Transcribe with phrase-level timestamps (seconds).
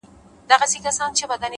[0.49, 1.49] نور به شاعره زه ته چوپ ووسو؛